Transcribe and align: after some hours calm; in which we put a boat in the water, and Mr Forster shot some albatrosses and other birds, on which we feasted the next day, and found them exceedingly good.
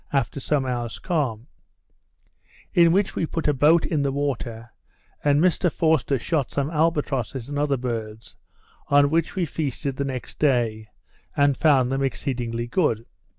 after 0.11 0.39
some 0.39 0.65
hours 0.65 0.97
calm; 0.97 1.45
in 2.73 2.91
which 2.91 3.15
we 3.15 3.23
put 3.23 3.47
a 3.47 3.53
boat 3.53 3.85
in 3.85 4.01
the 4.01 4.11
water, 4.11 4.71
and 5.23 5.39
Mr 5.39 5.71
Forster 5.71 6.17
shot 6.17 6.49
some 6.49 6.71
albatrosses 6.71 7.47
and 7.49 7.59
other 7.59 7.77
birds, 7.77 8.35
on 8.87 9.11
which 9.11 9.35
we 9.35 9.45
feasted 9.45 9.97
the 9.97 10.03
next 10.03 10.39
day, 10.39 10.87
and 11.37 11.55
found 11.55 11.91
them 11.91 12.01
exceedingly 12.01 12.65
good. 12.65 13.05